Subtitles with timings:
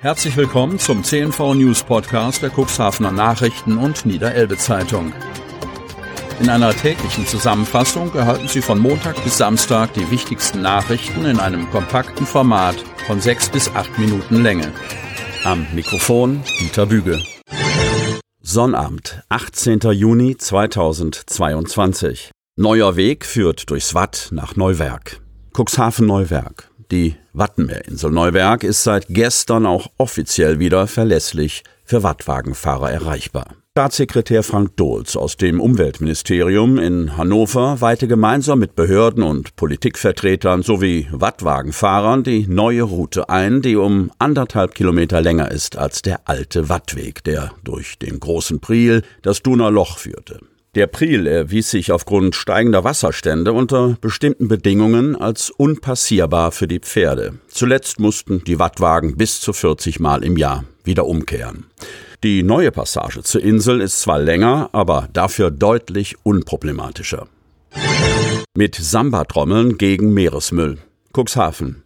[0.00, 5.12] Herzlich willkommen zum CNV News Podcast der Cuxhavener Nachrichten und Niederelbe Zeitung.
[6.38, 11.68] In einer täglichen Zusammenfassung erhalten Sie von Montag bis Samstag die wichtigsten Nachrichten in einem
[11.70, 12.76] kompakten Format
[13.08, 14.72] von sechs bis acht Minuten Länge.
[15.42, 17.20] Am Mikrofon Dieter Büge.
[18.40, 19.80] Sonnabend, 18.
[19.80, 22.30] Juni 2022.
[22.54, 25.20] Neuer Weg führt durchs Watt nach Neuwerk.
[25.56, 26.70] Cuxhaven Neuwerk.
[26.92, 33.54] Die Wattenmeerinsel Neuwerk ist seit gestern auch offiziell wieder verlässlich für Wattwagenfahrer erreichbar.
[33.78, 41.06] Staatssekretär Frank Dohls aus dem Umweltministerium in Hannover weihte gemeinsam mit Behörden und Politikvertretern sowie
[41.12, 47.22] Wattwagenfahrern die neue Route ein, die um anderthalb Kilometer länger ist als der alte Wattweg,
[47.22, 50.40] der durch den großen Priel das Duner führte.
[50.78, 57.40] Der Priel erwies sich aufgrund steigender Wasserstände unter bestimmten Bedingungen als unpassierbar für die Pferde.
[57.48, 61.66] Zuletzt mussten die Wattwagen bis zu 40 Mal im Jahr wieder umkehren.
[62.22, 67.26] Die neue Passage zur Insel ist zwar länger, aber dafür deutlich unproblematischer.
[68.56, 70.78] Mit Samba-Trommeln gegen Meeresmüll.
[71.12, 71.82] Cuxhaven.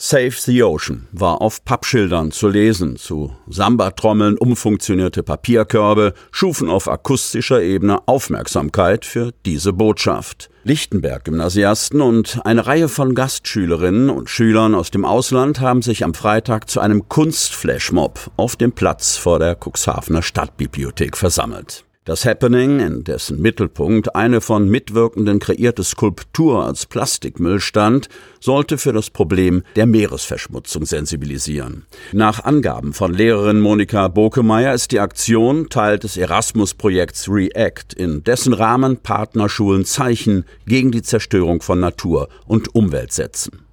[0.00, 2.94] Save the Ocean war auf Pappschildern zu lesen.
[2.94, 10.50] Zu Samba-Trommeln umfunktionierte Papierkörbe schufen auf akustischer Ebene Aufmerksamkeit für diese Botschaft.
[10.62, 16.70] Lichtenberg-Gymnasiasten und eine Reihe von Gastschülerinnen und Schülern aus dem Ausland haben sich am Freitag
[16.70, 21.87] zu einem Kunstflashmob auf dem Platz vor der Cuxhavener Stadtbibliothek versammelt.
[22.08, 28.08] Das Happening, in dessen Mittelpunkt eine von Mitwirkenden kreierte Skulptur als Plastikmüll stand,
[28.40, 31.84] sollte für das Problem der Meeresverschmutzung sensibilisieren.
[32.14, 38.54] Nach Angaben von Lehrerin Monika Bokemeyer ist die Aktion Teil des Erasmus-Projekts REACT, in dessen
[38.54, 43.66] Rahmen Partnerschulen Zeichen gegen die Zerstörung von Natur und Umwelt setzen.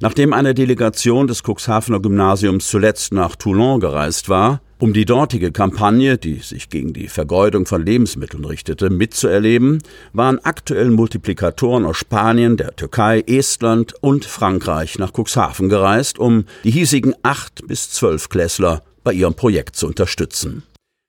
[0.00, 6.18] Nachdem eine Delegation des Cuxhavener Gymnasiums zuletzt nach Toulon gereist war, um die dortige Kampagne,
[6.18, 12.76] die sich gegen die Vergeudung von Lebensmitteln richtete, mitzuerleben, waren aktuell Multiplikatoren aus Spanien, der
[12.76, 19.12] Türkei, Estland und Frankreich nach Cuxhaven gereist, um die hiesigen acht bis zwölf Klässler bei
[19.12, 20.62] ihrem Projekt zu unterstützen.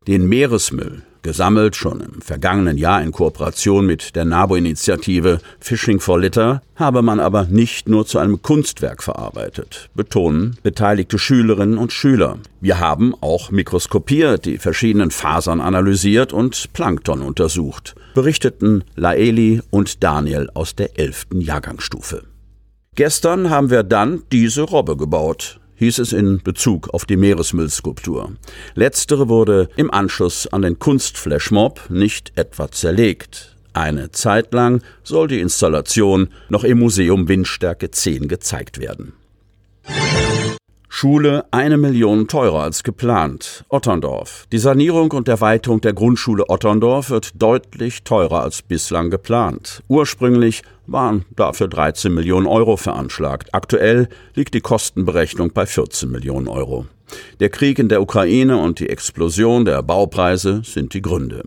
[0.07, 6.61] Den Meeresmüll, gesammelt schon im vergangenen Jahr in Kooperation mit der NABO-Initiative Fishing for Litter,
[6.75, 12.39] habe man aber nicht nur zu einem Kunstwerk verarbeitet, betonen beteiligte Schülerinnen und Schüler.
[12.61, 20.49] Wir haben auch mikroskopiert, die verschiedenen Fasern analysiert und Plankton untersucht, berichteten Laeli und Daniel
[20.53, 22.23] aus der elften Jahrgangsstufe.
[22.95, 28.33] Gestern haben wir dann diese Robbe gebaut hieß es in Bezug auf die Meeresmüllskulptur.
[28.75, 33.55] Letztere wurde im Anschluss an den Kunstflashmob nicht etwa zerlegt.
[33.73, 39.13] Eine Zeit lang soll die Installation noch im Museum Windstärke 10 gezeigt werden.
[40.99, 43.65] Schule eine Million teurer als geplant.
[43.69, 44.47] Otterndorf.
[44.51, 49.83] Die Sanierung und Erweiterung der Grundschule Otterndorf wird deutlich teurer als bislang geplant.
[49.89, 53.53] Ursprünglich waren dafür 13 Millionen Euro veranschlagt.
[53.53, 56.87] Aktuell liegt die Kostenberechnung bei 14 Millionen Euro.
[57.39, 61.43] Der Krieg in der Ukraine und die Explosion der Baupreise sind die Gründe.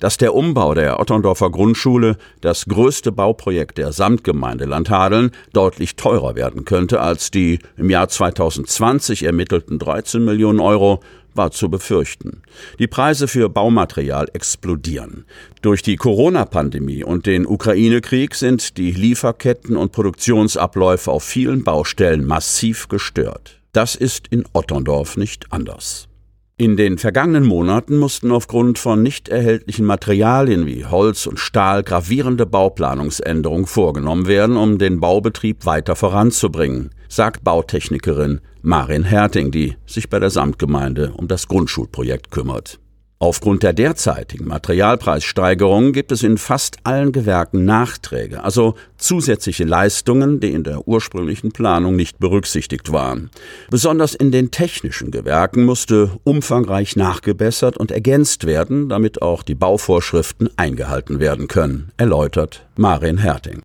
[0.00, 6.64] Dass der Umbau der Otterndorfer Grundschule, das größte Bauprojekt der Samtgemeinde Landhadeln, deutlich teurer werden
[6.64, 11.00] könnte als die im Jahr 2020 ermittelten 13 Millionen Euro,
[11.34, 12.42] war zu befürchten.
[12.80, 15.24] Die Preise für Baumaterial explodieren.
[15.62, 22.88] Durch die Corona-Pandemie und den Ukraine-Krieg sind die Lieferketten und Produktionsabläufe auf vielen Baustellen massiv
[22.88, 23.57] gestört.
[23.78, 26.08] Das ist in Otterndorf nicht anders.
[26.56, 32.44] In den vergangenen Monaten mussten aufgrund von nicht erhältlichen Materialien wie Holz und Stahl gravierende
[32.44, 40.18] Bauplanungsänderungen vorgenommen werden, um den Baubetrieb weiter voranzubringen, sagt Bautechnikerin Marin Herting, die sich bei
[40.18, 42.80] der Samtgemeinde um das Grundschulprojekt kümmert.
[43.20, 50.52] Aufgrund der derzeitigen Materialpreissteigerung gibt es in fast allen Gewerken Nachträge, also zusätzliche Leistungen, die
[50.52, 53.30] in der ursprünglichen Planung nicht berücksichtigt waren.
[53.70, 60.50] Besonders in den technischen Gewerken musste umfangreich nachgebessert und ergänzt werden, damit auch die Bauvorschriften
[60.56, 63.62] eingehalten werden können, erläutert Marin Herting.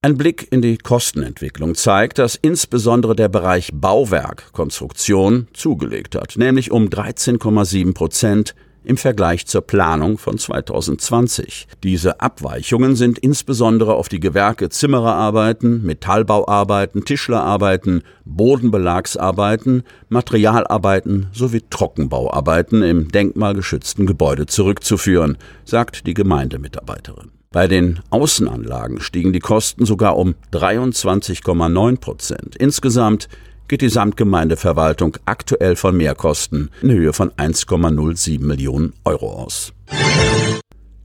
[0.00, 6.72] Ein Blick in die Kostenentwicklung zeigt, dass insbesondere der Bereich Bauwerk, Konstruktion zugelegt hat, nämlich
[6.72, 8.54] um 13,7 Prozent
[8.88, 11.68] im Vergleich zur Planung von 2020.
[11.82, 23.08] Diese Abweichungen sind insbesondere auf die Gewerke Zimmererarbeiten, Metallbauarbeiten, Tischlerarbeiten, Bodenbelagsarbeiten, Materialarbeiten sowie Trockenbauarbeiten im
[23.08, 27.30] denkmalgeschützten Gebäude zurückzuführen, sagt die Gemeindemitarbeiterin.
[27.50, 32.56] Bei den Außenanlagen stiegen die Kosten sogar um 23,9 Prozent.
[32.56, 33.28] Insgesamt
[33.68, 39.72] geht die Samtgemeindeverwaltung aktuell von Mehrkosten in Höhe von 1,07 Millionen Euro aus.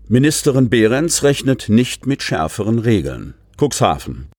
[0.07, 3.35] Ministerin Behrens rechnet nicht mit schärferen Regeln.
[3.57, 4.29] Cuxhaven.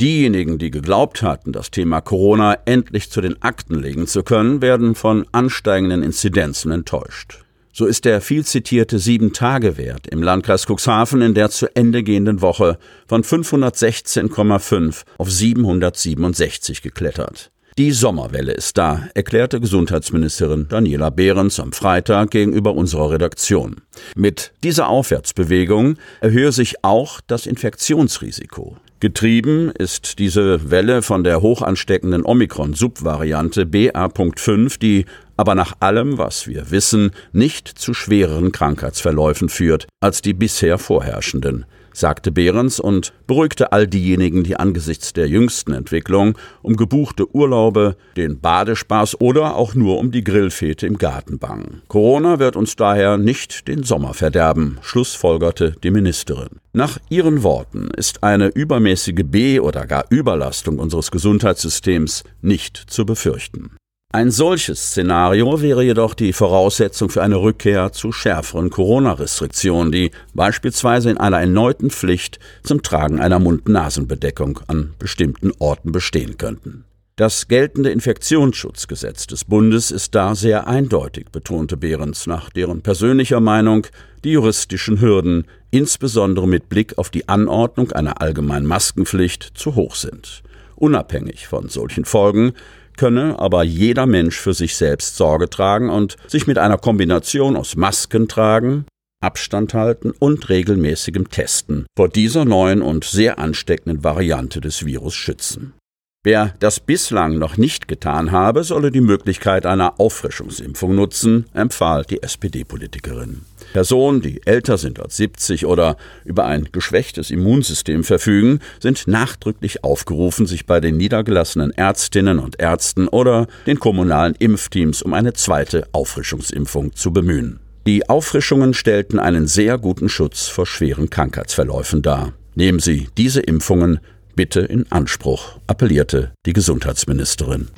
[0.00, 4.94] Diejenigen, die geglaubt hatten, das Thema Corona endlich zu den Akten legen zu können, werden
[4.94, 7.44] von ansteigenden Inzidenzen enttäuscht.
[7.72, 12.78] So ist der viel zitierte Sieben-Tage-Wert im Landkreis Cuxhaven in der zu Ende gehenden Woche
[13.06, 17.52] von 516,5 auf 767 geklettert.
[17.80, 23.76] Die Sommerwelle ist da, erklärte Gesundheitsministerin Daniela Behrens am Freitag gegenüber unserer Redaktion.
[24.14, 28.76] Mit dieser Aufwärtsbewegung erhöhe sich auch das Infektionsrisiko.
[29.00, 35.06] Getrieben ist diese Welle von der hochansteckenden Omikron-Subvariante BA.5, die
[35.38, 41.64] aber nach allem, was wir wissen, nicht zu schwereren Krankheitsverläufen führt als die bisher vorherrschenden
[41.92, 48.40] sagte Behrens und beruhigte all diejenigen, die angesichts der jüngsten Entwicklung um gebuchte Urlaube, den
[48.40, 51.82] Badespaß oder auch nur um die Grillfete im Garten bangen.
[51.88, 56.60] Corona wird uns daher nicht den Sommer verderben, schlussfolgerte die Ministerin.
[56.72, 63.72] Nach ihren Worten ist eine übermäßige B- oder gar Überlastung unseres Gesundheitssystems nicht zu befürchten.
[64.12, 71.10] Ein solches Szenario wäre jedoch die Voraussetzung für eine Rückkehr zu schärferen Corona-Restriktionen, die beispielsweise
[71.10, 76.86] in einer erneuten Pflicht zum Tragen einer Mund-Nasen-Bedeckung an bestimmten Orten bestehen könnten.
[77.14, 83.86] Das geltende Infektionsschutzgesetz des Bundes ist da sehr eindeutig, betonte Behrens nach deren persönlicher Meinung
[84.24, 90.42] die juristischen Hürden, insbesondere mit Blick auf die Anordnung einer allgemeinen Maskenpflicht, zu hoch sind.
[90.74, 92.54] Unabhängig von solchen Folgen
[93.00, 97.74] könne aber jeder Mensch für sich selbst Sorge tragen und sich mit einer Kombination aus
[97.74, 98.84] Masken tragen,
[99.22, 105.72] Abstand halten und regelmäßigem Testen vor dieser neuen und sehr ansteckenden Variante des Virus schützen.
[106.22, 112.22] Wer das bislang noch nicht getan habe, solle die Möglichkeit einer Auffrischungsimpfung nutzen, empfahl die
[112.22, 113.40] SPD-Politikerin.
[113.72, 115.96] Personen, die älter sind als 70 oder
[116.26, 123.08] über ein geschwächtes Immunsystem verfügen, sind nachdrücklich aufgerufen, sich bei den niedergelassenen Ärztinnen und Ärzten
[123.08, 127.60] oder den kommunalen Impfteams um eine zweite Auffrischungsimpfung zu bemühen.
[127.86, 132.34] Die Auffrischungen stellten einen sehr guten Schutz vor schweren Krankheitsverläufen dar.
[132.54, 134.00] Nehmen Sie diese Impfungen
[134.40, 137.68] bitte in Anspruch, appellierte die Gesundheitsministerin.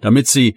[0.00, 0.56] Damit Sie